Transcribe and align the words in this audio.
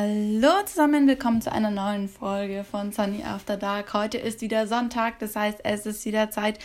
Hallo 0.00 0.64
zusammen, 0.64 1.08
willkommen 1.08 1.42
zu 1.42 1.50
einer 1.50 1.72
neuen 1.72 2.08
Folge 2.08 2.62
von 2.62 2.92
Sunny 2.92 3.24
After 3.24 3.56
Dark. 3.56 3.94
Heute 3.94 4.16
ist 4.16 4.42
wieder 4.42 4.68
Sonntag, 4.68 5.18
das 5.18 5.34
heißt, 5.34 5.58
es 5.64 5.86
ist 5.86 6.04
wieder 6.04 6.30
Zeit 6.30 6.60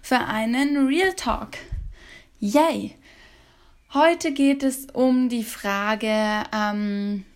für 0.00 0.20
einen 0.20 0.86
Real 0.86 1.12
Talk. 1.12 1.58
Yay! 2.40 2.96
Heute 3.92 4.32
geht 4.32 4.62
es 4.62 4.86
um 4.86 5.28
die 5.28 5.44
Frage, 5.44 6.44
ähm, 6.50 7.26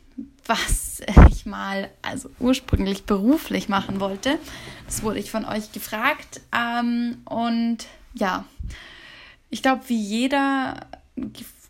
was 0.46 1.03
ich 1.30 1.45
mal, 1.45 1.91
also 2.00 2.30
ursprünglich 2.41 3.05
beruflich 3.05 3.69
machen 3.69 4.00
wollte. 4.00 4.39
Das 4.87 5.03
wurde 5.03 5.19
ich 5.19 5.30
von 5.30 5.45
euch 5.45 5.71
gefragt. 5.71 6.41
Ähm, 6.57 7.19
und 7.27 7.89
ja, 8.14 8.46
ich 9.50 9.61
glaube, 9.61 9.82
wie 9.89 10.00
jeder 10.00 10.87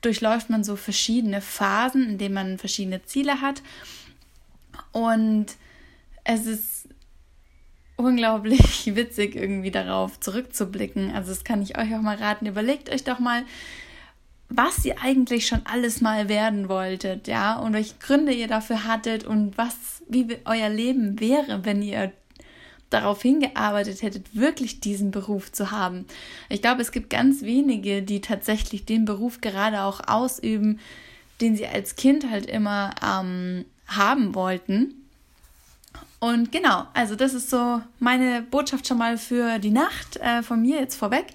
durchläuft 0.03 0.51
man 0.51 0.65
so 0.65 0.77
verschiedene 0.77 1.41
Phasen, 1.41 2.11
in 2.11 2.19
denen 2.19 2.35
man 2.35 2.59
verschiedene 2.59 3.03
Ziele 3.05 3.41
hat. 3.41 3.63
Und 4.93 5.47
es 6.25 6.47
ist 6.47 6.89
unglaublich 7.97 8.87
witzig, 8.95 9.37
irgendwie 9.37 9.71
darauf 9.71 10.21
zurückzublicken. 10.21 11.13
Also, 11.13 11.31
das 11.31 11.45
kann 11.45 11.63
ich 11.63 11.79
euch 11.79 11.95
auch 11.95 12.03
mal 12.03 12.17
raten. 12.17 12.47
Überlegt 12.47 12.91
euch 12.91 13.05
doch 13.05 13.19
mal, 13.19 13.45
was 14.49 14.85
ihr 14.85 15.01
eigentlich 15.01 15.47
schon 15.47 15.63
alles 15.65 16.01
mal 16.01 16.29
werden 16.29 16.69
wolltet, 16.69 17.27
ja, 17.27 17.57
und 17.57 17.73
welche 17.73 17.95
Gründe 17.99 18.33
ihr 18.33 18.49
dafür 18.49 18.85
hattet 18.85 19.25
und 19.25 19.57
was, 19.57 20.03
wie 20.09 20.27
euer 20.45 20.69
Leben 20.69 21.21
wäre, 21.21 21.65
wenn 21.65 21.81
ihr 21.81 22.13
darauf 22.93 23.23
hingearbeitet 23.23 24.03
hättet, 24.03 24.35
wirklich 24.35 24.81
diesen 24.81 25.11
Beruf 25.11 25.53
zu 25.53 25.71
haben. 25.71 26.07
Ich 26.49 26.63
glaube, 26.63 26.83
es 26.83 26.93
gibt 26.93 27.11
ganz 27.11 27.43
wenige, 27.43 28.03
die 28.03 28.21
tatsächlich 28.21 28.85
den 28.85 29.05
Beruf 29.05 29.41
gerade 29.41 29.83
auch 29.83 30.01
ausüben, 30.07 30.81
den 31.41 31.57
sie 31.57 31.67
als 31.67 31.97
Kind 31.97 32.31
halt 32.31 32.47
immer 32.47 32.95
ähm, 33.03 33.65
haben 33.87 34.35
wollten. 34.35 34.95
Und 36.21 36.53
genau, 36.53 36.87
also 36.95 37.17
das 37.17 37.35
ist 37.35 37.51
so 37.51 37.83
meine 37.99 38.43
Botschaft 38.43 38.87
schon 38.87 38.99
mal 38.99 39.19
für 39.19 39.59
die 39.59 39.71
Nacht 39.71 40.19
äh, 40.19 40.43
von 40.43 40.63
mir 40.63 40.79
jetzt 40.79 40.95
vorweg. 40.95 41.27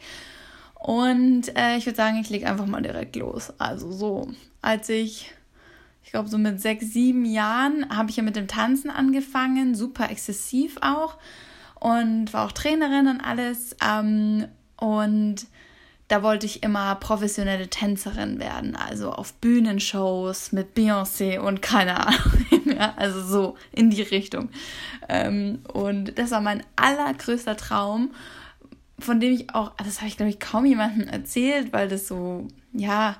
Und 0.75 1.55
äh, 1.57 1.75
ich 1.77 1.85
würde 1.85 1.97
sagen, 1.97 2.19
ich 2.21 2.29
lege 2.29 2.47
einfach 2.47 2.65
mal 2.65 2.81
direkt 2.81 3.15
los. 3.17 3.51
Also 3.57 3.91
so, 3.91 4.31
als 4.61 4.87
ich 4.87 5.33
ich 6.07 6.11
glaube, 6.11 6.29
so 6.29 6.37
mit 6.37 6.61
sechs, 6.61 6.93
sieben 6.93 7.25
Jahren 7.25 7.89
habe 7.89 8.09
ich 8.09 8.15
ja 8.15 8.23
mit 8.23 8.37
dem 8.37 8.47
Tanzen 8.47 8.89
angefangen, 8.89 9.75
super 9.75 10.09
exzessiv 10.09 10.77
auch 10.79 11.17
und 11.79 12.33
war 12.33 12.45
auch 12.45 12.51
Trainerin 12.51 13.07
und 13.07 13.21
alles. 13.21 13.75
Ähm, 13.83 14.47
und 14.77 15.47
da 16.07 16.23
wollte 16.23 16.45
ich 16.45 16.63
immer 16.63 16.95
professionelle 16.95 17.69
Tänzerin 17.69 18.39
werden, 18.39 18.75
also 18.75 19.11
auf 19.11 19.33
Bühnenshows 19.33 20.53
mit 20.53 20.77
Beyoncé 20.77 21.39
und 21.39 21.61
keine 21.61 22.07
Ahnung, 22.07 22.41
ja, 22.65 22.93
also 22.95 23.21
so 23.21 23.57
in 23.73 23.89
die 23.89 24.03
Richtung. 24.03 24.49
Ähm, 25.09 25.59
und 25.73 26.17
das 26.17 26.31
war 26.31 26.39
mein 26.39 26.63
allergrößter 26.77 27.57
Traum, 27.57 28.11
von 28.99 29.19
dem 29.19 29.33
ich 29.33 29.53
auch, 29.53 29.73
das 29.77 29.97
habe 29.97 30.07
ich 30.07 30.17
glaube 30.17 30.29
ich 30.29 30.39
kaum 30.39 30.65
jemandem 30.65 31.09
erzählt, 31.09 31.73
weil 31.73 31.89
das 31.89 32.07
so, 32.07 32.47
ja, 32.71 33.17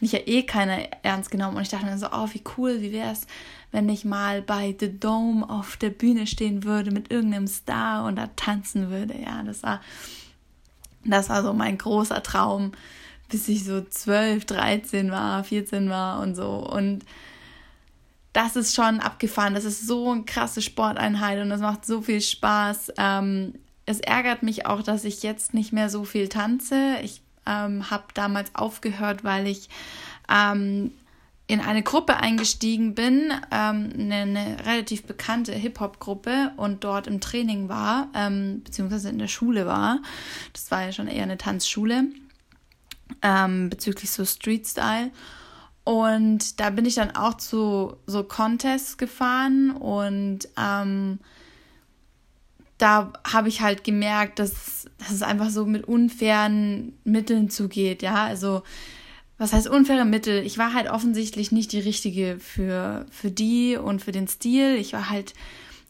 mich 0.00 0.12
ja 0.12 0.20
eh 0.26 0.42
keiner 0.42 0.78
ernst 1.02 1.30
genommen. 1.30 1.56
Und 1.56 1.62
ich 1.62 1.68
dachte 1.68 1.86
mir 1.86 1.98
so, 1.98 2.08
oh, 2.12 2.28
wie 2.32 2.42
cool, 2.56 2.80
wie 2.80 2.92
wäre 2.92 3.12
es, 3.12 3.26
wenn 3.72 3.88
ich 3.88 4.04
mal 4.04 4.42
bei 4.42 4.74
The 4.78 4.98
Dome 4.98 5.48
auf 5.48 5.76
der 5.76 5.90
Bühne 5.90 6.26
stehen 6.26 6.64
würde 6.64 6.90
mit 6.90 7.10
irgendeinem 7.10 7.46
Star 7.46 8.04
und 8.04 8.16
da 8.16 8.28
tanzen 8.36 8.90
würde. 8.90 9.14
Ja, 9.20 9.42
das 9.42 9.62
war, 9.62 9.80
das 11.04 11.28
war 11.28 11.42
so 11.42 11.52
mein 11.52 11.78
großer 11.78 12.22
Traum, 12.22 12.72
bis 13.28 13.48
ich 13.48 13.64
so 13.64 13.82
12, 13.82 14.44
13 14.44 15.10
war, 15.10 15.44
14 15.44 15.88
war 15.88 16.20
und 16.20 16.34
so. 16.34 16.48
Und 16.48 17.04
das 18.32 18.54
ist 18.54 18.74
schon 18.74 19.00
abgefahren. 19.00 19.54
Das 19.54 19.64
ist 19.64 19.86
so 19.86 20.10
eine 20.10 20.24
krasse 20.24 20.60
Sporteinheit 20.60 21.40
und 21.40 21.48
das 21.48 21.60
macht 21.60 21.86
so 21.86 22.02
viel 22.02 22.20
Spaß. 22.20 22.92
Ähm, 22.98 23.54
es 23.86 24.00
ärgert 24.00 24.42
mich 24.42 24.66
auch, 24.66 24.82
dass 24.82 25.04
ich 25.04 25.22
jetzt 25.22 25.54
nicht 25.54 25.72
mehr 25.72 25.88
so 25.88 26.04
viel 26.04 26.28
tanze. 26.28 26.98
Ich 27.02 27.22
ähm, 27.46 27.90
habe 27.90 28.04
damals 28.14 28.54
aufgehört, 28.54 29.24
weil 29.24 29.46
ich 29.46 29.68
ähm, 30.28 30.92
in 31.48 31.60
eine 31.60 31.82
Gruppe 31.82 32.16
eingestiegen 32.16 32.94
bin, 32.94 33.32
ähm, 33.52 33.92
eine, 33.94 34.14
eine, 34.14 34.66
relativ 34.66 35.04
bekannte 35.04 35.52
Hip-Hop-Gruppe 35.52 36.52
und 36.56 36.82
dort 36.82 37.06
im 37.06 37.20
Training 37.20 37.68
war, 37.68 38.08
ähm, 38.14 38.62
beziehungsweise 38.64 39.10
in 39.10 39.18
der 39.18 39.28
Schule 39.28 39.66
war. 39.66 40.00
Das 40.52 40.70
war 40.70 40.84
ja 40.84 40.92
schon 40.92 41.06
eher 41.06 41.22
eine 41.22 41.38
Tanzschule, 41.38 42.06
ähm, 43.22 43.70
bezüglich 43.70 44.10
so 44.10 44.24
Street-Style. 44.24 45.12
Und 45.84 46.58
da 46.58 46.70
bin 46.70 46.84
ich 46.84 46.96
dann 46.96 47.14
auch 47.14 47.34
zu 47.34 47.96
so 48.06 48.24
Contests 48.24 48.96
gefahren 48.96 49.70
und 49.70 50.48
ähm, 50.58 51.20
da 52.86 53.12
habe 53.26 53.48
ich 53.48 53.62
halt 53.62 53.82
gemerkt, 53.82 54.38
dass, 54.38 54.86
dass 54.98 55.10
es 55.10 55.22
einfach 55.22 55.50
so 55.50 55.66
mit 55.66 55.88
unfairen 55.88 56.92
Mitteln 57.02 57.50
zugeht, 57.50 58.00
ja, 58.00 58.24
also 58.26 58.62
was 59.38 59.52
heißt 59.52 59.66
unfaire 59.66 60.04
Mittel? 60.04 60.46
Ich 60.46 60.56
war 60.56 60.72
halt 60.72 60.88
offensichtlich 60.88 61.50
nicht 61.50 61.72
die 61.72 61.80
richtige 61.80 62.38
für, 62.38 63.04
für 63.10 63.32
die 63.32 63.76
und 63.76 64.02
für 64.02 64.12
den 64.12 64.28
Stil. 64.28 64.76
Ich 64.76 64.92
war 64.92 65.10
halt, 65.10 65.34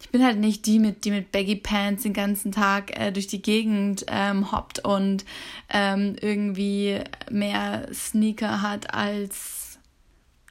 ich 0.01 0.09
bin 0.09 0.25
halt 0.25 0.39
nicht 0.39 0.65
die 0.65 0.79
mit, 0.79 1.05
die 1.05 1.11
mit 1.11 1.33
Baggy 1.33 1.57
Pants 1.57 2.03
den 2.03 2.15
ganzen 2.15 2.51
Tag 2.51 2.99
äh, 2.99 3.13
durch 3.13 3.27
die 3.27 3.43
Gegend 3.43 4.07
ähm, 4.09 4.51
hoppt 4.51 4.79
und 4.83 5.27
ähm, 5.69 6.17
irgendwie 6.19 7.01
mehr 7.31 7.89
Sneaker 7.93 8.63
hat 8.63 8.95
als 8.95 9.79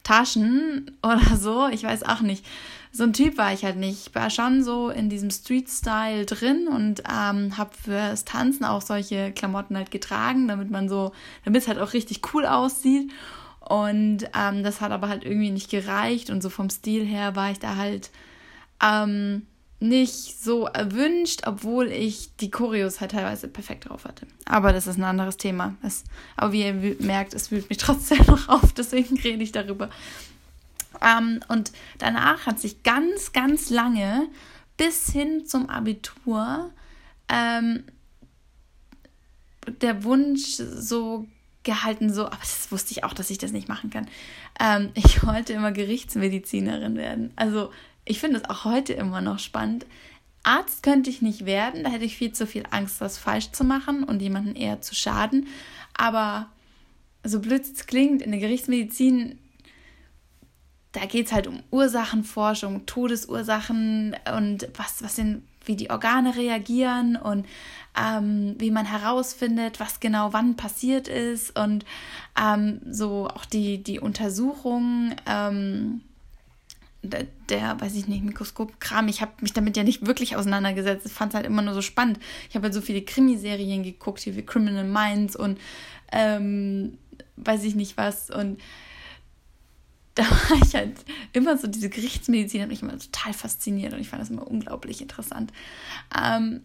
Taschen 0.03 0.91
oder 1.01 1.35
so. 1.37 1.67
Ich 1.69 1.83
weiß 1.83 2.03
auch 2.03 2.21
nicht 2.21 2.45
so 2.95 3.03
ein 3.03 3.11
Typ 3.11 3.37
war 3.37 3.51
ich 3.51 3.65
halt 3.65 3.75
nicht. 3.75 4.07
Ich 4.07 4.15
war 4.15 4.29
schon 4.29 4.63
so 4.63 4.89
in 4.89 5.09
diesem 5.09 5.29
Street-Style 5.29 6.25
drin 6.25 6.69
und 6.69 7.01
ähm, 7.01 7.57
habe 7.57 7.71
fürs 7.75 8.23
Tanzen 8.23 8.63
auch 8.63 8.81
solche 8.81 9.33
Klamotten 9.33 9.75
halt 9.75 9.91
getragen, 9.91 10.47
damit 10.47 10.71
man 10.71 10.87
so, 10.87 11.11
damit 11.43 11.61
es 11.61 11.67
halt 11.67 11.79
auch 11.79 11.91
richtig 11.91 12.21
cool 12.33 12.45
aussieht. 12.45 13.11
Und 13.59 14.19
ähm, 14.33 14.63
das 14.63 14.79
hat 14.79 14.91
aber 14.91 15.09
halt 15.09 15.25
irgendwie 15.25 15.51
nicht 15.51 15.69
gereicht 15.69 16.29
und 16.29 16.41
so 16.41 16.49
vom 16.49 16.69
Stil 16.69 17.05
her 17.05 17.35
war 17.35 17.51
ich 17.51 17.59
da 17.59 17.75
halt 17.75 18.11
ähm, 18.81 19.45
nicht 19.81 20.41
so 20.41 20.67
erwünscht, 20.67 21.41
obwohl 21.45 21.87
ich 21.87 22.37
die 22.37 22.49
Choreos 22.49 23.01
halt 23.01 23.11
teilweise 23.11 23.49
perfekt 23.49 23.89
drauf 23.89 24.05
hatte. 24.05 24.25
Aber 24.45 24.71
das 24.71 24.87
ist 24.87 24.97
ein 24.97 25.03
anderes 25.03 25.35
Thema. 25.35 25.75
Das, 25.81 26.05
aber 26.37 26.53
wie 26.53 26.63
ihr 26.63 26.95
merkt, 26.99 27.33
es 27.33 27.51
wühlt 27.51 27.67
mich 27.67 27.77
trotzdem 27.79 28.23
noch 28.27 28.47
auf, 28.47 28.71
deswegen 28.71 29.19
rede 29.19 29.43
ich 29.43 29.51
darüber. 29.51 29.89
Ähm, 31.01 31.39
und 31.47 31.71
danach 31.97 32.45
hat 32.45 32.59
sich 32.59 32.83
ganz, 32.83 33.33
ganz 33.33 33.69
lange 33.69 34.27
bis 34.77 35.11
hin 35.11 35.45
zum 35.45 35.69
Abitur 35.69 36.71
ähm, 37.29 37.83
der 39.81 40.03
Wunsch 40.03 40.55
so 40.55 41.27
gehalten, 41.63 42.13
so, 42.13 42.27
aber 42.27 42.37
das 42.39 42.71
wusste 42.71 42.91
ich 42.91 43.03
auch, 43.03 43.13
dass 43.13 43.29
ich 43.29 43.37
das 43.37 43.51
nicht 43.51 43.67
machen 43.67 43.89
kann. 43.89 44.07
Ähm, 44.59 44.91
ich 44.93 45.25
wollte 45.25 45.53
immer 45.53 45.71
Gerichtsmedizinerin 45.71 46.95
werden. 46.95 47.31
Also 47.35 47.71
ich 48.05 48.19
finde 48.19 48.37
es 48.37 48.49
auch 48.49 48.63
heute 48.65 48.93
immer 48.93 49.21
noch 49.21 49.39
spannend. 49.39 49.85
Arzt 50.43 50.83
könnte 50.83 51.09
ich 51.09 51.23
nicht 51.23 51.45
werden, 51.45 51.83
da 51.83 51.89
hätte 51.89 52.05
ich 52.05 52.15
viel 52.15 52.31
zu 52.31 52.45
viel 52.45 52.63
Angst, 52.69 53.01
was 53.01 53.17
falsch 53.17 53.51
zu 53.51 53.63
machen 53.63 54.03
und 54.03 54.21
jemanden 54.21 54.55
eher 54.55 54.79
zu 54.79 54.93
schaden. 54.93 55.47
Aber 55.95 56.49
so 57.23 57.39
blöd 57.39 57.63
es 57.63 57.87
klingt, 57.87 58.21
in 58.21 58.29
der 58.29 58.39
Gerichtsmedizin 58.39 59.39
da 60.95 61.05
geht 61.05 61.27
es 61.27 61.33
halt 61.33 61.47
um 61.47 61.61
Ursachenforschung, 61.71 62.85
Todesursachen 62.85 64.15
und 64.35 64.67
was, 64.75 65.03
was 65.03 65.15
sind, 65.15 65.43
wie 65.65 65.75
die 65.75 65.89
Organe 65.89 66.35
reagieren 66.35 67.15
und 67.15 67.45
ähm, 67.99 68.55
wie 68.59 68.71
man 68.71 68.85
herausfindet, 68.85 69.79
was 69.79 69.99
genau 69.99 70.31
wann 70.33 70.55
passiert 70.55 71.07
ist 71.07 71.57
und 71.57 71.85
ähm, 72.41 72.81
so 72.89 73.27
auch 73.27 73.45
die, 73.45 73.83
die 73.83 73.99
Untersuchung 73.99 75.15
ähm, 75.25 76.01
der, 77.01 77.25
der, 77.49 77.79
weiß 77.79 77.95
ich 77.95 78.07
nicht, 78.07 78.23
Mikroskopkram. 78.23 79.07
Ich 79.07 79.21
habe 79.21 79.31
mich 79.41 79.53
damit 79.53 79.77
ja 79.77 79.83
nicht 79.83 80.07
wirklich 80.07 80.35
auseinandergesetzt. 80.35 81.05
Ich 81.05 81.11
fand 81.11 81.33
es 81.33 81.35
halt 81.35 81.45
immer 81.45 81.61
nur 81.61 81.75
so 81.75 81.81
spannend. 81.81 82.19
Ich 82.49 82.55
habe 82.55 82.63
halt 82.63 82.73
so 82.73 82.81
viele 82.81 83.03
Krimiserien 83.03 83.83
geguckt, 83.83 84.21
hier 84.21 84.35
wie 84.35 84.45
Criminal 84.45 84.83
Minds 84.83 85.35
und 85.35 85.59
ähm, 86.11 86.97
weiß 87.37 87.63
ich 87.63 87.75
nicht 87.75 87.97
was 87.97 88.31
und 88.31 88.59
da 90.15 90.23
war 90.23 90.57
ich 90.63 90.73
halt 90.73 91.05
immer 91.33 91.57
so, 91.57 91.67
diese 91.67 91.89
Gerichtsmedizin 91.89 92.61
hat 92.61 92.69
mich 92.69 92.81
immer 92.81 92.97
total 92.97 93.33
fasziniert 93.33 93.93
und 93.93 93.99
ich 93.99 94.09
fand 94.09 94.21
das 94.21 94.29
immer 94.29 94.47
unglaublich 94.47 95.01
interessant. 95.01 95.51
Ähm, 96.17 96.61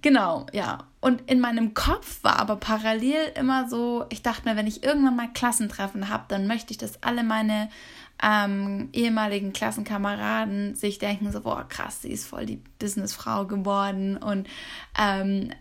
genau, 0.00 0.46
ja. 0.52 0.86
Und 1.00 1.30
in 1.30 1.40
meinem 1.40 1.74
Kopf 1.74 2.24
war 2.24 2.38
aber 2.38 2.56
parallel 2.56 3.32
immer 3.36 3.68
so, 3.68 4.06
ich 4.08 4.22
dachte 4.22 4.48
mir, 4.48 4.56
wenn 4.56 4.66
ich 4.66 4.82
irgendwann 4.82 5.16
mal 5.16 5.32
Klassentreffen 5.32 6.08
habe, 6.08 6.24
dann 6.28 6.46
möchte 6.46 6.72
ich, 6.72 6.78
dass 6.78 7.02
alle 7.02 7.22
meine 7.22 7.68
ähm, 8.22 8.88
ehemaligen 8.92 9.52
Klassenkameraden 9.52 10.74
sich 10.74 10.98
denken, 10.98 11.30
so, 11.30 11.42
boah, 11.42 11.68
krass, 11.68 12.02
sie 12.02 12.10
ist 12.10 12.26
voll 12.26 12.46
die 12.46 12.62
Businessfrau 12.78 13.46
geworden 13.46 14.16
und 14.16 14.48
ähm, 14.98 15.52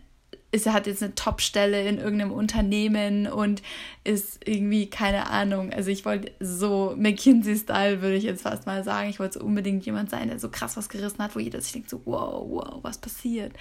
ist, 0.51 0.65
er 0.65 0.73
hat 0.73 0.87
jetzt 0.87 1.03
eine 1.03 1.13
Top-Stelle 1.13 1.87
in 1.87 1.97
irgendeinem 1.97 2.31
Unternehmen 2.31 3.27
und 3.27 3.61
ist 4.03 4.47
irgendwie, 4.47 4.89
keine 4.89 5.29
Ahnung, 5.29 5.73
also 5.73 5.91
ich 5.91 6.05
wollte 6.05 6.31
so 6.39 6.95
McKinsey-Style, 6.97 8.01
würde 8.01 8.15
ich 8.15 8.23
jetzt 8.23 8.43
fast 8.43 8.65
mal 8.65 8.83
sagen. 8.83 9.09
Ich 9.09 9.19
wollte 9.19 9.39
so 9.39 9.45
unbedingt 9.45 9.85
jemand 9.85 10.09
sein, 10.09 10.29
der 10.29 10.39
so 10.39 10.49
krass 10.49 10.77
was 10.77 10.89
gerissen 10.89 11.19
hat, 11.19 11.35
wo 11.35 11.39
jeder 11.39 11.59
sich 11.61 11.73
denkt 11.73 11.89
so, 11.89 12.01
wow, 12.05 12.45
wow, 12.47 12.79
was 12.81 12.97
passiert? 12.97 13.53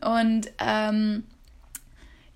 Und 0.00 0.50
ähm, 0.58 1.24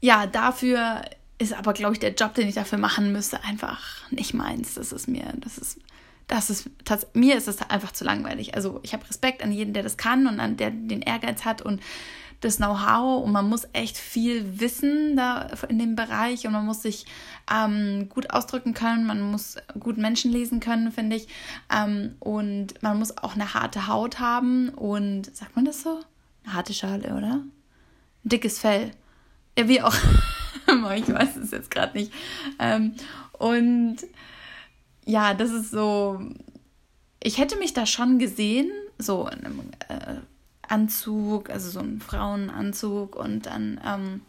ja, 0.01 0.27
dafür 0.27 1.03
ist 1.39 1.53
aber, 1.53 1.73
glaube 1.73 1.93
ich, 1.93 2.01
der 2.01 2.15
Job, 2.15 2.35
den 2.35 2.49
ich 2.49 2.55
dafür 2.55 2.79
machen 2.79 3.13
müsste, 3.13 3.45
einfach 3.45 4.11
nicht 4.11 4.35
meins. 4.35 4.75
Das 4.75 4.93
ist 4.93 5.07
mir, 5.07 5.33
das 5.39 5.59
ist, 5.59 5.79
das 6.27 6.51
ist, 6.51 6.71
das, 6.85 7.07
mir 7.13 7.37
ist 7.37 7.47
es 7.47 7.61
einfach 7.63 7.93
zu 7.93 8.05
langweilig. 8.05 8.55
Also 8.55 8.81
ich 8.83 8.93
habe 8.95 9.09
Respekt 9.09 9.43
an 9.43 9.53
jeden, 9.53 9.75
der 9.75 9.83
das 9.83 9.97
kann 9.97 10.27
und 10.27 10.41
an 10.41 10.57
der 10.57 10.71
den 10.71 11.03
Ehrgeiz 11.03 11.45
hat 11.45 11.63
und 11.63 11.81
das 12.41 12.59
Know-how 12.59 13.25
und 13.25 13.33
man 13.33 13.49
muss 13.49 13.67
echt 13.73 13.97
viel 13.97 14.61
wissen 14.61 15.17
da 15.17 15.49
in 15.69 15.79
dem 15.79 15.97
Bereich 15.97 16.47
und 16.47 16.53
man 16.53 16.67
muss 16.67 16.83
sich 16.83 17.07
ähm, 17.53 18.09
gut 18.09 18.31
ausdrücken 18.31 18.75
können, 18.75 19.07
man 19.07 19.21
muss 19.21 19.57
gut 19.79 19.97
Menschen 19.97 20.31
lesen 20.31 20.61
können, 20.61 20.93
finde 20.93 21.17
ich. 21.17 21.29
Ähm, 21.73 22.15
und 22.21 22.83
man 22.83 22.99
muss 22.99 23.17
auch 23.17 23.35
eine 23.35 23.55
harte 23.55 23.87
Haut 23.87 24.19
haben 24.19 24.69
und 24.71 25.35
sagt 25.35 25.57
man 25.57 25.65
das 25.65 25.83
so? 25.83 26.01
Eine 26.45 26.55
harte 26.55 26.75
Schale, 26.75 27.15
oder? 27.15 27.41
Ein 27.43 27.53
dickes 28.25 28.59
Fell. 28.59 28.91
Ja, 29.59 29.69
wie 29.69 29.83
auch. 29.83 29.95
ich 30.97 31.09
weiß 31.09 31.37
es 31.37 31.51
jetzt 31.51 31.71
gerade 31.71 31.97
nicht. 31.97 32.13
Ähm, 32.59 32.95
und 33.33 33.99
ja, 35.05 35.35
das 35.35 35.51
ist 35.51 35.71
so. 35.71 36.21
Ich 37.23 37.39
hätte 37.39 37.57
mich 37.57 37.73
da 37.73 37.87
schon 37.87 38.19
gesehen, 38.19 38.71
so 38.99 39.29
in 39.29 39.45
einem 39.45 39.61
äh, 39.89 40.17
Anzug, 40.69 41.51
also 41.51 41.71
so 41.71 41.81
ein 41.81 42.01
Frauenanzug 42.01 43.17
und 43.17 43.47
dann, 43.47 43.81
ähm, 43.85 44.21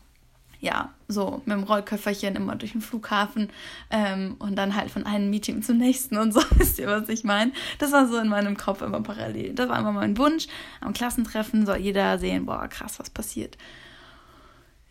ja, 0.60 0.94
so 1.08 1.42
mit 1.46 1.56
dem 1.56 1.64
Rollköfferchen 1.64 2.36
immer 2.36 2.56
durch 2.56 2.72
den 2.72 2.82
Flughafen 2.82 3.50
ähm, 3.92 4.36
und 4.40 4.56
dann 4.56 4.76
halt 4.76 4.90
von 4.90 5.06
einem 5.06 5.30
Meeting 5.30 5.62
zum 5.62 5.78
nächsten 5.78 6.18
und 6.18 6.34
so, 6.34 6.42
wisst 6.58 6.80
ihr, 6.80 6.88
was 6.88 7.10
ich 7.10 7.24
meine? 7.24 7.52
Das 7.80 7.92
war 7.92 8.08
so 8.08 8.18
in 8.18 8.28
meinem 8.28 8.58
Kopf 8.58 8.82
immer 8.82 9.02
parallel. 9.02 9.54
Das 9.54 9.70
war 9.70 9.80
immer 9.80 9.92
mein 9.92 10.18
Wunsch. 10.18 10.48
Am 10.82 10.94
Klassentreffen 10.94 11.66
soll 11.66 11.78
jeder 11.78 12.18
sehen, 12.18 12.46
boah, 12.46 12.68
krass, 12.68 13.00
was 13.00 13.10
passiert. 13.10 13.58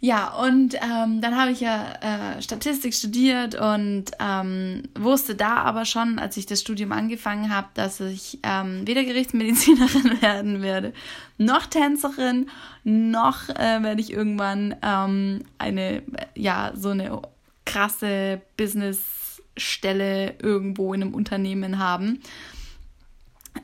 Ja, 0.06 0.34
und 0.34 0.76
ähm, 0.76 1.20
dann 1.20 1.36
habe 1.36 1.50
ich 1.50 1.58
ja 1.58 1.94
äh, 1.94 2.40
Statistik 2.40 2.94
studiert 2.94 3.56
und 3.56 4.04
ähm, 4.20 4.84
wusste 4.94 5.34
da 5.34 5.56
aber 5.56 5.84
schon, 5.84 6.20
als 6.20 6.36
ich 6.36 6.46
das 6.46 6.60
Studium 6.60 6.92
angefangen 6.92 7.52
habe, 7.52 7.66
dass 7.74 7.98
ich 7.98 8.38
ähm, 8.44 8.86
weder 8.86 9.02
Gerichtsmedizinerin 9.02 10.22
werden 10.22 10.62
werde, 10.62 10.92
noch 11.38 11.66
Tänzerin, 11.66 12.48
noch 12.84 13.48
äh, 13.48 13.82
werde 13.82 14.00
ich 14.00 14.12
irgendwann 14.12 14.76
ähm, 14.80 15.40
eine, 15.58 16.04
ja, 16.36 16.70
so 16.76 16.90
eine 16.90 17.20
krasse 17.64 18.40
Businessstelle 18.56 20.34
irgendwo 20.40 20.94
in 20.94 21.02
einem 21.02 21.14
Unternehmen 21.14 21.80
haben. 21.80 22.20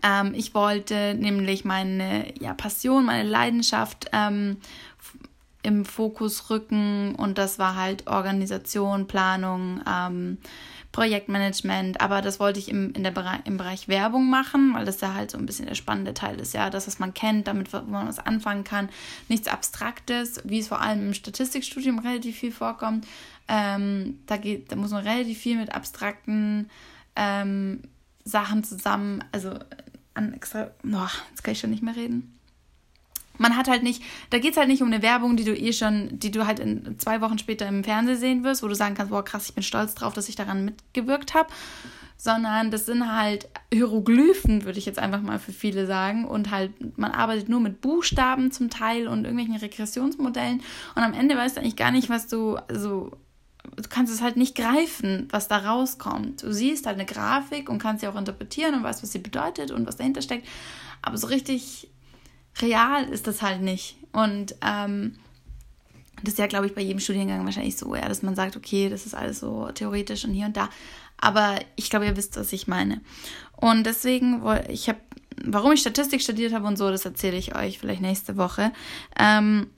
Ähm, 0.02 0.32
ich 0.34 0.54
wollte 0.54 1.14
nämlich 1.14 1.64
meine 1.64 2.32
ja, 2.40 2.54
Passion, 2.54 3.06
meine 3.06 3.28
Leidenschaft 3.28 4.10
ähm, 4.12 4.56
im 5.62 5.84
Fokus 5.84 6.50
rücken. 6.50 7.14
Und 7.14 7.38
das 7.38 7.58
war 7.58 7.76
halt 7.76 8.06
Organisation, 8.06 9.06
Planung, 9.06 9.80
ähm, 9.88 10.38
Projektmanagement, 10.92 12.02
aber 12.02 12.20
das 12.20 12.38
wollte 12.38 12.58
ich 12.58 12.68
im, 12.68 12.92
in 12.92 13.02
der 13.02 13.12
Bereich, 13.12 13.40
im 13.44 13.56
Bereich 13.56 13.88
Werbung 13.88 14.28
machen, 14.28 14.74
weil 14.74 14.84
das 14.84 15.00
ja 15.00 15.14
halt 15.14 15.30
so 15.30 15.38
ein 15.38 15.46
bisschen 15.46 15.66
der 15.66 15.74
spannende 15.74 16.12
Teil 16.12 16.38
ist, 16.38 16.52
ja, 16.52 16.68
das, 16.68 16.86
was 16.86 16.98
man 16.98 17.14
kennt, 17.14 17.46
damit 17.46 17.72
wo 17.72 17.80
man 17.80 18.06
was 18.06 18.18
anfangen 18.18 18.62
kann, 18.62 18.90
nichts 19.28 19.48
Abstraktes, 19.48 20.42
wie 20.44 20.58
es 20.58 20.68
vor 20.68 20.82
allem 20.82 21.06
im 21.06 21.14
Statistikstudium 21.14 21.98
relativ 21.98 22.36
viel 22.36 22.52
vorkommt. 22.52 23.06
Ähm, 23.48 24.18
da, 24.26 24.36
geht, 24.36 24.70
da 24.70 24.76
muss 24.76 24.90
man 24.90 25.06
relativ 25.06 25.38
viel 25.38 25.56
mit 25.56 25.74
abstrakten 25.74 26.68
ähm, 27.16 27.80
Sachen 28.24 28.62
zusammen, 28.62 29.24
also 29.32 29.54
an 30.12 30.34
extra, 30.34 30.72
boah, 30.82 31.10
jetzt 31.30 31.42
kann 31.42 31.52
ich 31.52 31.60
schon 31.60 31.70
nicht 31.70 31.82
mehr 31.82 31.96
reden 31.96 32.38
man 33.38 33.56
hat 33.56 33.68
halt 33.68 33.82
nicht, 33.82 34.02
da 34.30 34.38
geht 34.38 34.52
es 34.52 34.56
halt 34.56 34.68
nicht 34.68 34.82
um 34.82 34.88
eine 34.88 35.02
Werbung, 35.02 35.36
die 35.36 35.44
du 35.44 35.56
eh 35.56 35.72
schon, 35.72 36.18
die 36.18 36.30
du 36.30 36.46
halt 36.46 36.60
in 36.60 36.98
zwei 36.98 37.20
Wochen 37.20 37.38
später 37.38 37.66
im 37.66 37.84
Fernsehen 37.84 38.18
sehen 38.18 38.44
wirst, 38.44 38.62
wo 38.62 38.68
du 38.68 38.74
sagen 38.74 38.94
kannst, 38.94 39.10
boah, 39.10 39.24
krass, 39.24 39.48
ich 39.48 39.54
bin 39.54 39.62
stolz 39.62 39.94
drauf, 39.94 40.14
dass 40.14 40.28
ich 40.28 40.36
daran 40.36 40.64
mitgewirkt 40.64 41.34
habe, 41.34 41.48
sondern 42.22 42.70
das 42.70 42.86
sind 42.86 43.10
halt 43.12 43.48
Hieroglyphen, 43.72 44.64
würde 44.64 44.78
ich 44.78 44.86
jetzt 44.86 45.00
einfach 45.00 45.22
mal 45.22 45.40
für 45.40 45.52
viele 45.52 45.86
sagen. 45.86 46.24
Und 46.24 46.52
halt, 46.52 46.96
man 46.96 47.10
arbeitet 47.10 47.48
nur 47.48 47.58
mit 47.58 47.80
Buchstaben 47.80 48.52
zum 48.52 48.70
Teil 48.70 49.08
und 49.08 49.24
irgendwelchen 49.24 49.56
Regressionsmodellen. 49.56 50.62
Und 50.94 51.02
am 51.02 51.14
Ende 51.14 51.36
weißt 51.36 51.56
du 51.56 51.60
eigentlich 51.60 51.74
gar 51.74 51.90
nicht, 51.90 52.10
was 52.10 52.28
du, 52.28 52.56
also 52.68 53.10
du 53.74 53.88
kannst 53.88 54.12
es 54.12 54.22
halt 54.22 54.36
nicht 54.36 54.54
greifen, 54.54 55.26
was 55.30 55.48
da 55.48 55.58
rauskommt. 55.58 56.44
Du 56.44 56.52
siehst 56.52 56.86
halt 56.86 56.96
eine 56.96 57.06
Grafik 57.06 57.68
und 57.68 57.80
kannst 57.80 58.02
sie 58.02 58.08
auch 58.08 58.16
interpretieren 58.16 58.74
und 58.74 58.84
weißt, 58.84 59.02
was 59.02 59.10
sie 59.10 59.18
bedeutet 59.18 59.72
und 59.72 59.86
was 59.88 59.96
dahinter 59.96 60.22
steckt. 60.22 60.46
Aber 61.02 61.16
so 61.16 61.26
richtig 61.26 61.88
real 62.60 63.04
ist 63.04 63.26
das 63.26 63.42
halt 63.42 63.62
nicht. 63.62 63.96
Und 64.12 64.54
ähm, 64.62 65.16
das 66.22 66.34
ist 66.34 66.38
ja, 66.38 66.46
glaube 66.46 66.66
ich, 66.66 66.74
bei 66.74 66.82
jedem 66.82 67.00
Studiengang 67.00 67.44
wahrscheinlich 67.44 67.76
so, 67.76 67.94
ja, 67.94 68.08
dass 68.08 68.22
man 68.22 68.34
sagt, 68.34 68.56
okay, 68.56 68.88
das 68.88 69.06
ist 69.06 69.14
alles 69.14 69.40
so 69.40 69.70
theoretisch 69.72 70.24
und 70.24 70.34
hier 70.34 70.46
und 70.46 70.56
da. 70.56 70.68
Aber 71.18 71.58
ich 71.76 71.90
glaube, 71.90 72.06
ihr 72.06 72.16
wisst, 72.16 72.36
was 72.36 72.52
ich 72.52 72.66
meine. 72.66 73.00
Und 73.56 73.84
deswegen, 73.84 74.42
ich 74.68 74.88
habe, 74.88 74.98
warum 75.44 75.72
ich 75.72 75.80
Statistik 75.80 76.20
studiert 76.20 76.52
habe 76.52 76.66
und 76.66 76.76
so, 76.76 76.90
das 76.90 77.04
erzähle 77.04 77.36
ich 77.36 77.56
euch 77.56 77.78
vielleicht 77.78 78.02
nächste 78.02 78.36
Woche. 78.36 78.72
Ähm, 79.18 79.68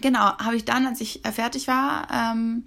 genau, 0.00 0.36
habe 0.38 0.56
ich 0.56 0.64
dann, 0.64 0.86
als 0.86 1.00
ich 1.00 1.20
fertig 1.32 1.68
war, 1.68 2.08
ähm, 2.12 2.64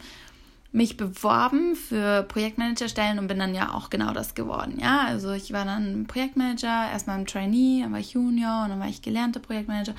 mich 0.71 0.97
beworben 0.97 1.75
für 1.75 2.23
Projektmanagerstellen 2.23 3.17
und 3.17 3.27
bin 3.27 3.39
dann 3.39 3.55
ja 3.55 3.73
auch 3.73 3.89
genau 3.89 4.13
das 4.13 4.35
geworden. 4.35 4.77
Ja, 4.79 5.05
also 5.05 5.31
ich 5.31 5.51
war 5.51 5.65
dann 5.65 6.05
Projektmanager, 6.05 6.91
erstmal 6.91 7.19
im 7.19 7.25
Trainee, 7.25 7.81
dann 7.81 7.91
war 7.91 7.99
ich 7.99 8.13
Junior 8.13 8.63
und 8.63 8.69
dann 8.69 8.79
war 8.79 8.87
ich 8.87 9.01
gelernte 9.01 9.39
Projektmanager 9.39 9.95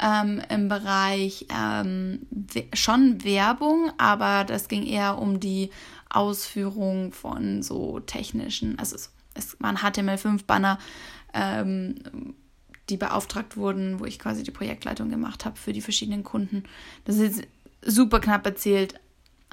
ähm, 0.00 0.40
im 0.48 0.68
Bereich 0.68 1.46
ähm, 1.54 2.26
schon 2.72 3.22
Werbung, 3.24 3.90
aber 3.98 4.44
das 4.44 4.68
ging 4.68 4.86
eher 4.86 5.18
um 5.18 5.40
die 5.40 5.70
Ausführung 6.08 7.12
von 7.12 7.62
so 7.62 8.00
technischen, 8.00 8.78
also 8.78 8.96
es, 8.96 9.12
es 9.34 9.60
waren 9.60 9.76
HTML5-Banner, 9.76 10.78
ähm, 11.34 11.96
die 12.88 12.96
beauftragt 12.96 13.58
wurden, 13.58 14.00
wo 14.00 14.06
ich 14.06 14.18
quasi 14.18 14.42
die 14.42 14.50
Projektleitung 14.50 15.10
gemacht 15.10 15.44
habe 15.44 15.56
für 15.56 15.74
die 15.74 15.82
verschiedenen 15.82 16.24
Kunden. 16.24 16.64
Das 17.04 17.16
ist 17.16 17.36
jetzt 17.36 17.48
super 17.82 18.20
knapp 18.20 18.46
erzählt, 18.46 18.94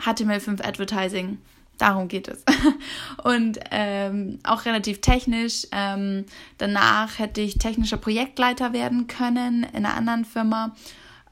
HTML5 0.01 0.63
Advertising. 0.63 1.39
Darum 1.77 2.07
geht 2.07 2.27
es. 2.27 2.44
Und 3.24 3.59
ähm, 3.71 4.39
auch 4.44 4.65
relativ 4.65 5.01
technisch. 5.01 5.68
Ähm, 5.71 6.25
danach 6.57 7.19
hätte 7.19 7.42
ich 7.42 7.57
technischer 7.57 7.97
Projektleiter 7.97 8.71
werden 8.73 9.07
können 9.07 9.64
in 9.64 9.85
einer 9.85 9.95
anderen 9.95 10.25
Firma. 10.25 10.75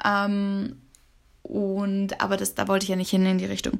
Ähm, 0.03 0.77
und 1.43 2.22
aber 2.22 2.38
das, 2.38 2.55
da 2.55 2.67
wollte 2.67 2.86
ich 2.86 2.89
ja 2.89 2.96
nicht 2.96 3.10
hin 3.10 3.25
in 3.25 3.38
die 3.38 3.46
Richtung. 3.46 3.79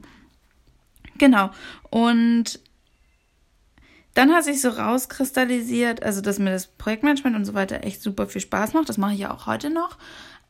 Genau. 1.18 1.50
Und 1.90 2.60
dann 4.14 4.32
hat 4.32 4.44
sich 4.44 4.62
so 4.62 4.70
rauskristallisiert, 4.70 6.04
also 6.04 6.22
dass 6.22 6.40
mir 6.40 6.52
das 6.52 6.68
Projektmanagement 6.68 7.36
und 7.36 7.46
so 7.46 7.54
weiter 7.54 7.84
echt 7.84 8.02
super 8.02 8.28
viel 8.28 8.42
Spaß 8.42 8.74
macht. 8.74 8.90
Das 8.90 8.98
mache 8.98 9.14
ich 9.14 9.20
ja 9.20 9.34
auch 9.34 9.48
heute 9.48 9.70
noch. 9.70 9.98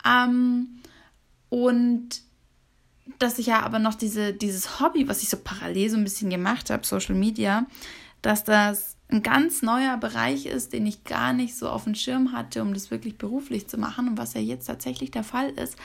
Ähm, 0.05 0.79
und 1.49 2.21
dass 3.19 3.39
ich 3.39 3.47
ja 3.47 3.61
aber 3.61 3.79
noch 3.79 3.95
diese, 3.95 4.33
dieses 4.33 4.79
Hobby, 4.79 5.07
was 5.07 5.23
ich 5.23 5.29
so 5.29 5.37
parallel 5.37 5.89
so 5.89 5.97
ein 5.97 6.03
bisschen 6.03 6.29
gemacht 6.29 6.69
habe, 6.69 6.85
Social 6.85 7.15
Media, 7.15 7.65
dass 8.21 8.43
das 8.43 8.95
ein 9.09 9.21
ganz 9.21 9.61
neuer 9.61 9.97
Bereich 9.97 10.45
ist, 10.45 10.73
den 10.73 10.85
ich 10.87 11.03
gar 11.03 11.33
nicht 11.33 11.55
so 11.55 11.69
auf 11.69 11.83
dem 11.83 11.95
Schirm 11.95 12.31
hatte, 12.31 12.61
um 12.61 12.73
das 12.73 12.91
wirklich 12.91 13.17
beruflich 13.17 13.67
zu 13.67 13.77
machen 13.77 14.07
und 14.07 14.17
was 14.17 14.33
ja 14.33 14.41
jetzt 14.41 14.65
tatsächlich 14.65 15.11
der 15.11 15.23
Fall 15.23 15.49
ist. 15.51 15.75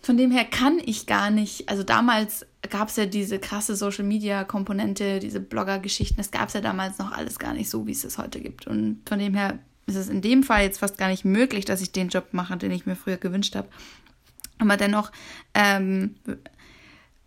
Von 0.00 0.16
dem 0.16 0.30
her 0.30 0.44
kann 0.44 0.78
ich 0.84 1.06
gar 1.06 1.30
nicht, 1.30 1.68
also 1.68 1.82
damals 1.82 2.46
gab 2.70 2.88
es 2.88 2.96
ja 2.96 3.06
diese 3.06 3.38
krasse 3.38 3.76
Social 3.76 4.04
Media 4.04 4.44
Komponente, 4.44 5.18
diese 5.20 5.40
Blogger-Geschichten, 5.40 6.16
das 6.16 6.30
gab 6.30 6.48
es 6.48 6.54
ja 6.54 6.60
damals 6.60 6.98
noch 6.98 7.12
alles 7.12 7.38
gar 7.38 7.54
nicht 7.54 7.70
so, 7.70 7.86
wie 7.86 7.92
es 7.92 8.04
es 8.04 8.18
heute 8.18 8.40
gibt. 8.40 8.66
Und 8.66 9.02
von 9.08 9.18
dem 9.18 9.34
her 9.34 9.58
ist 9.86 9.96
es 9.96 10.08
in 10.08 10.22
dem 10.22 10.42
Fall 10.42 10.62
jetzt 10.62 10.78
fast 10.78 10.98
gar 10.98 11.08
nicht 11.08 11.24
möglich, 11.24 11.64
dass 11.64 11.80
ich 11.80 11.92
den 11.92 12.08
Job 12.08 12.28
mache, 12.32 12.56
den 12.56 12.72
ich 12.72 12.86
mir 12.86 12.96
früher 12.96 13.16
gewünscht 13.16 13.54
habe. 13.54 13.68
Aber 14.58 14.76
dennoch 14.76 15.12
ähm, 15.54 16.16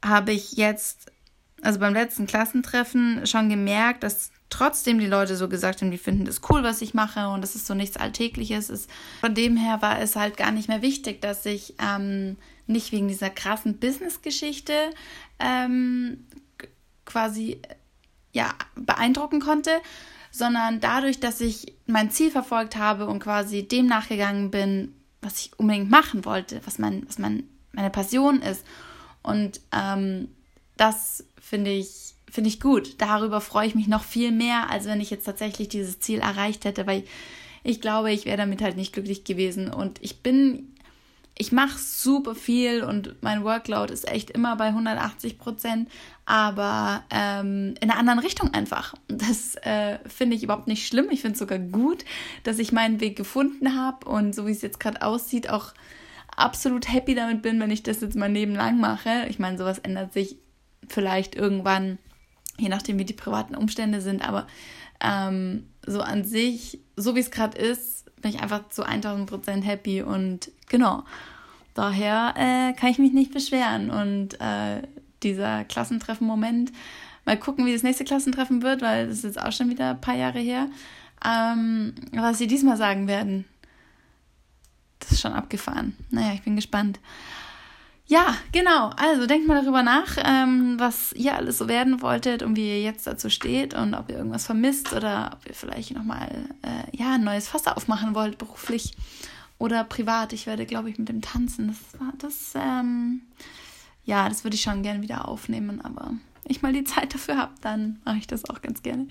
habe 0.04 0.32
ich 0.32 0.54
jetzt, 0.54 1.12
also 1.62 1.80
beim 1.80 1.94
letzten 1.94 2.28
Klassentreffen, 2.28 3.26
schon 3.26 3.50
gemerkt, 3.50 4.04
dass 4.04 4.32
trotzdem 4.50 5.00
die 5.00 5.08
Leute 5.08 5.36
so 5.36 5.48
gesagt 5.48 5.82
haben, 5.82 5.92
die 5.92 5.98
finden 5.98 6.26
das 6.26 6.42
cool, 6.50 6.64
was 6.64 6.82
ich 6.82 6.94
mache 6.94 7.28
und 7.30 7.42
das 7.42 7.56
ist 7.56 7.68
so 7.68 7.74
nichts 7.74 7.98
Alltägliches. 7.98 8.70
Ist. 8.70 8.90
Von 9.22 9.36
dem 9.36 9.58
her 9.58 9.82
war 9.82 10.00
es 10.00 10.16
halt 10.16 10.38
gar 10.38 10.52
nicht 10.52 10.68
mehr 10.68 10.82
wichtig, 10.82 11.22
dass 11.22 11.46
ich 11.46 11.76
ähm, 11.80 12.38
nicht 12.66 12.92
wegen 12.92 13.08
dieser 13.08 13.30
krassen 13.30 13.78
Business-Geschichte 13.78 14.74
ähm, 15.40 16.26
quasi 17.06 17.62
ja, 18.32 18.54
beeindrucken 18.76 19.40
konnte, 19.40 19.72
sondern 20.32 20.80
dadurch, 20.80 21.20
dass 21.20 21.42
ich 21.42 21.74
mein 21.88 22.12
Ziel 22.12 22.32
verfolgt 22.32 22.76
habe 22.76 23.08
und 23.08 23.20
quasi 23.20 23.68
dem 23.68 23.88
nachgegangen 23.88 24.52
bin, 24.52 24.94
was 25.22 25.40
ich 25.40 25.52
unbedingt 25.58 25.90
machen 25.90 26.26
wollte, 26.26 26.62
was 26.66 26.80
mein, 26.80 27.06
was 27.08 27.18
mein 27.18 27.44
meine 27.74 27.90
Passion 27.90 28.42
ist. 28.42 28.66
Und 29.22 29.62
ähm, 29.72 30.30
das 30.78 31.26
finde 31.40 31.72
ich, 31.72 32.16
finde 32.30 32.50
ich 32.50 32.60
gut. 32.60 32.96
Darüber 33.00 33.42
freue 33.42 33.68
ich 33.68 33.76
mich 33.76 33.88
noch 33.88 34.04
viel 34.04 34.32
mehr, 34.32 34.70
als 34.70 34.86
wenn 34.86 35.02
ich 35.02 35.10
jetzt 35.10 35.26
tatsächlich 35.26 35.70
dieses 35.70 36.00
Ziel 36.00 36.20
erreicht 36.20 36.66
hätte, 36.66 36.88
weil 36.88 37.04
ich 37.64 37.82
glaube, 37.82 38.12
ich 38.12 38.26
wäre 38.26 38.38
damit 38.38 38.62
halt 38.62 38.78
nicht 38.78 38.94
glücklich 38.94 39.24
gewesen. 39.24 39.72
Und 39.72 40.00
ich 40.02 40.22
bin, 40.22 40.69
ich 41.42 41.54
mache 41.54 41.80
super 41.80 42.36
viel 42.36 42.84
und 42.84 43.16
mein 43.22 43.46
Workload 43.46 43.94
ist 43.94 44.06
echt 44.06 44.30
immer 44.30 44.58
bei 44.58 44.68
180 44.68 45.40
Prozent, 45.40 45.90
aber 46.26 47.06
ähm, 47.10 47.76
in 47.80 47.90
einer 47.90 47.98
anderen 47.98 48.20
Richtung 48.20 48.54
einfach. 48.54 48.94
Das 49.08 49.56
äh, 49.62 50.00
finde 50.06 50.36
ich 50.36 50.44
überhaupt 50.44 50.68
nicht 50.68 50.86
schlimm. 50.86 51.08
Ich 51.12 51.22
finde 51.22 51.34
es 51.34 51.40
sogar 51.40 51.58
gut, 51.58 52.04
dass 52.44 52.60
ich 52.60 52.74
meinen 52.74 53.00
Weg 53.00 53.16
gefunden 53.16 53.74
habe 53.74 54.08
und 54.10 54.36
so 54.36 54.48
wie 54.48 54.52
es 54.52 54.62
jetzt 54.62 54.82
gerade 54.82 55.02
aussieht, 55.02 55.50
auch 55.50 55.74
absolut 56.36 56.92
happy 56.92 57.16
damit 57.16 57.42
bin, 57.42 57.58
wenn 57.62 57.72
ich 57.72 57.84
das 57.84 58.02
jetzt 58.02 58.18
mein 58.18 58.34
Leben 58.34 58.54
lang 58.54 58.78
mache. 58.78 59.26
Ich 59.30 59.40
meine, 59.40 59.58
sowas 59.58 59.80
ändert 59.80 60.12
sich 60.12 60.36
vielleicht 60.90 61.36
irgendwann, 61.36 62.00
je 62.58 62.68
nachdem, 62.68 63.00
wie 63.00 63.06
die 63.06 63.14
privaten 63.14 63.56
Umstände 63.56 64.02
sind, 64.02 64.28
aber 64.28 64.46
ähm, 65.00 65.70
so 65.88 66.02
an 66.02 66.26
sich, 66.26 66.82
so 66.98 67.16
wie 67.16 67.22
es 67.22 67.32
gerade 67.32 67.58
ist, 67.58 67.99
bin 68.22 68.32
ich 68.32 68.42
einfach 68.42 68.70
zu 68.70 68.84
1000 68.84 69.30
Prozent 69.30 69.66
happy 69.66 70.02
und 70.02 70.52
genau. 70.68 71.04
Daher 71.74 72.34
äh, 72.36 72.74
kann 72.74 72.90
ich 72.90 73.00
mich 73.00 73.14
nicht 73.14 73.34
beschweren 73.34 73.90
und 73.90 74.40
äh, 74.42 74.82
dieser 75.24 75.64
Klassentreffen-Moment, 75.66 76.72
mal 77.26 77.38
gucken, 77.38 77.66
wie 77.66 77.74
das 77.74 77.84
nächste 77.84 78.06
Klassentreffen 78.06 78.64
wird, 78.64 78.82
weil 78.82 79.08
das 79.08 79.18
ist 79.20 79.24
jetzt 79.24 79.42
auch 79.42 79.52
schon 79.52 79.70
wieder 79.70 79.92
ein 79.92 80.02
paar 80.02 80.16
Jahre 80.16 80.40
her, 80.40 80.68
ähm, 81.26 81.94
was 82.12 82.38
sie 82.38 82.48
diesmal 82.48 82.78
sagen 82.78 83.08
werden. 83.08 83.46
Das 85.00 85.12
ist 85.14 85.22
schon 85.22 85.34
abgefahren. 85.34 85.96
Naja, 86.10 86.34
ich 86.34 86.42
bin 86.42 86.56
gespannt. 86.56 87.00
Ja, 88.10 88.36
genau. 88.52 88.90
Also 88.98 89.28
denkt 89.28 89.48
mal 89.48 89.62
darüber 89.62 89.84
nach, 89.84 90.18
ähm, 90.18 90.80
was 90.80 91.14
ihr 91.14 91.36
alles 91.36 91.60
so 91.60 91.68
werden 91.68 92.02
wolltet 92.02 92.42
und 92.42 92.56
wie 92.56 92.68
ihr 92.68 92.82
jetzt 92.82 93.06
dazu 93.06 93.30
steht 93.30 93.76
und 93.76 93.94
ob 93.94 94.10
ihr 94.10 94.18
irgendwas 94.18 94.48
vermisst 94.48 94.94
oder 94.94 95.30
ob 95.36 95.48
ihr 95.48 95.54
vielleicht 95.54 95.94
nochmal 95.94 96.28
äh, 96.64 96.98
ja, 96.98 97.14
ein 97.14 97.24
neues 97.24 97.48
Fass 97.48 97.68
aufmachen 97.68 98.16
wollt, 98.16 98.40
beruflich 98.40 98.98
oder 99.60 99.84
privat. 99.84 100.34
Ich 100.34 100.48
werde, 100.48 100.66
glaube 100.66 100.90
ich, 100.90 100.98
mit 100.98 101.08
dem 101.08 101.22
Tanzen, 101.22 101.68
das 101.68 102.02
war 102.02 102.12
das, 102.18 102.54
ähm, 102.56 103.22
ja, 104.06 104.28
das 104.28 104.44
würde 104.44 104.56
ich 104.56 104.64
schon 104.64 104.82
gerne 104.82 105.04
wieder 105.04 105.28
aufnehmen, 105.28 105.80
aber 105.80 106.14
ich 106.46 106.64
mal 106.64 106.74
die 106.74 106.86
Zeit 106.86 107.14
dafür 107.14 107.38
habe, 107.38 107.54
dann 107.62 108.02
mache 108.06 108.18
ich 108.18 108.26
das 108.26 108.50
auch 108.50 108.64
ganz 108.64 108.82
gerne. 108.82 109.08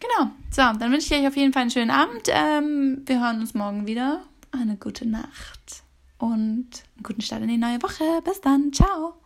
Genau. 0.00 0.30
So, 0.50 0.62
dann 0.62 0.90
wünsche 0.90 1.14
ich 1.14 1.20
euch 1.20 1.28
auf 1.28 1.36
jeden 1.36 1.52
Fall 1.52 1.62
einen 1.62 1.70
schönen 1.70 1.90
Abend. 1.90 2.22
Ähm, 2.28 3.02
wir 3.04 3.20
hören 3.20 3.40
uns 3.40 3.52
morgen 3.52 3.86
wieder. 3.86 4.22
Eine 4.50 4.76
gute 4.76 5.06
Nacht 5.06 5.83
und 6.18 6.84
einen 6.96 7.02
guten 7.02 7.20
Start 7.22 7.42
in 7.42 7.48
die 7.48 7.56
neue 7.56 7.82
Woche. 7.82 8.22
Bis 8.24 8.40
dann. 8.40 8.72
Ciao. 8.72 9.23